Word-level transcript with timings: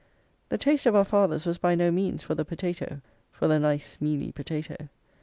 The 0.49 0.57
taste 0.57 0.87
of 0.87 0.95
our 0.95 1.03
fathers 1.03 1.45
was 1.45 1.59
by 1.59 1.75
no 1.75 1.91
means 1.91 2.23
for 2.23 2.33
the 2.33 2.43
potato; 2.43 3.01
for 3.31 3.47
the 3.47 3.59
"nice 3.59 3.97
mealy 4.01 4.31
potato." 4.31 4.89